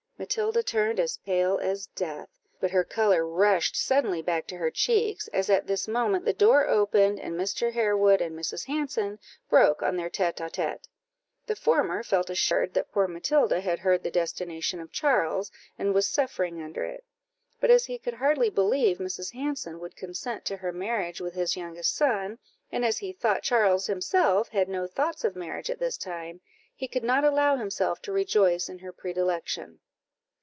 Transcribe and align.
Matilda 0.21 0.61
turned 0.61 0.99
as 0.99 1.17
pale 1.17 1.57
as 1.57 1.87
death; 1.87 2.29
but 2.59 2.69
her 2.69 2.83
colour 2.83 3.27
rushed 3.27 3.75
suddenly 3.75 4.21
back 4.21 4.45
to 4.47 4.57
her 4.57 4.69
cheeks, 4.69 5.27
as 5.29 5.49
at 5.49 5.65
this 5.65 5.87
moment 5.87 6.25
the 6.25 6.31
door 6.31 6.67
opened, 6.67 7.19
and 7.19 7.33
Mr. 7.33 7.73
Harewood 7.73 8.21
and 8.21 8.37
Mrs. 8.37 8.67
Hanson 8.67 9.17
broke 9.49 9.81
on 9.81 9.95
their 9.97 10.11
tête 10.11 10.35
à 10.35 10.51
tête. 10.51 10.83
The 11.47 11.55
former 11.55 12.03
felt 12.03 12.29
assured 12.29 12.75
that 12.75 12.91
poor 12.91 13.07
Matilda 13.07 13.61
had 13.61 13.79
heard 13.79 14.03
the 14.03 14.11
destination 14.11 14.79
of 14.79 14.91
Charles, 14.91 15.51
and 15.79 15.91
was 15.91 16.07
suffering 16.07 16.61
under 16.61 16.83
it; 16.83 17.03
but 17.59 17.71
as 17.71 17.85
he 17.85 17.97
could 17.97 18.13
hardly 18.13 18.51
believe 18.51 18.99
Mrs. 18.99 19.33
Hanson 19.33 19.79
would 19.79 19.95
consent 19.95 20.45
to 20.45 20.57
her 20.57 20.71
marriage 20.71 21.19
with 21.19 21.33
his 21.33 21.57
youngest 21.57 21.95
son, 21.95 22.37
and 22.71 22.85
as 22.85 22.99
he 22.99 23.11
thought 23.11 23.41
Charles 23.41 23.87
himself 23.87 24.49
had 24.49 24.69
no 24.69 24.85
thoughts 24.85 25.23
of 25.23 25.35
marriage 25.35 25.71
at 25.71 25.79
this 25.79 25.97
time, 25.97 26.41
he 26.75 26.87
could 26.87 27.03
not 27.03 27.23
allow 27.23 27.55
himself 27.55 28.03
to 28.03 28.11
rejoice 28.13 28.69
in 28.69 28.77
her 28.79 28.93
predilection. 28.93 29.79